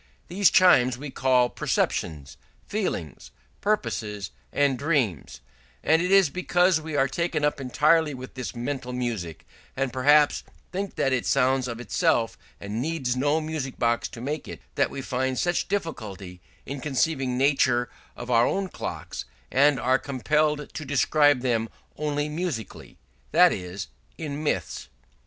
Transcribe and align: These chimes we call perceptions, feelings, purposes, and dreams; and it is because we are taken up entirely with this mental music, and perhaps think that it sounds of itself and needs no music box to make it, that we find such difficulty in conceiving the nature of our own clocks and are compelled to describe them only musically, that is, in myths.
These 0.29 0.49
chimes 0.49 0.97
we 0.97 1.11
call 1.11 1.47
perceptions, 1.47 2.35
feelings, 2.65 3.29
purposes, 3.61 4.31
and 4.51 4.75
dreams; 4.75 5.41
and 5.83 6.01
it 6.01 6.09
is 6.09 6.31
because 6.31 6.81
we 6.81 6.95
are 6.95 7.07
taken 7.07 7.45
up 7.45 7.61
entirely 7.61 8.15
with 8.15 8.33
this 8.33 8.55
mental 8.55 8.93
music, 8.93 9.45
and 9.77 9.93
perhaps 9.93 10.43
think 10.71 10.95
that 10.95 11.13
it 11.13 11.27
sounds 11.27 11.67
of 11.67 11.79
itself 11.79 12.35
and 12.59 12.81
needs 12.81 13.15
no 13.15 13.39
music 13.39 13.77
box 13.77 14.07
to 14.07 14.21
make 14.21 14.47
it, 14.47 14.59
that 14.73 14.89
we 14.89 15.03
find 15.03 15.37
such 15.37 15.67
difficulty 15.67 16.41
in 16.65 16.81
conceiving 16.81 17.37
the 17.37 17.43
nature 17.45 17.87
of 18.15 18.31
our 18.31 18.47
own 18.47 18.69
clocks 18.69 19.25
and 19.51 19.79
are 19.79 19.99
compelled 19.99 20.73
to 20.73 20.83
describe 20.83 21.41
them 21.41 21.69
only 21.95 22.27
musically, 22.27 22.97
that 23.31 23.53
is, 23.53 23.87
in 24.17 24.41
myths. 24.43 24.89